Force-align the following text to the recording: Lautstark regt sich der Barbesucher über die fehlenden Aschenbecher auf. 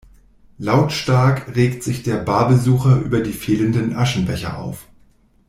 Lautstark 0.57 1.55
regt 1.55 1.83
sich 1.83 2.01
der 2.01 2.17
Barbesucher 2.17 2.99
über 3.01 3.19
die 3.21 3.33
fehlenden 3.33 3.95
Aschenbecher 3.95 4.57
auf. 4.57 4.87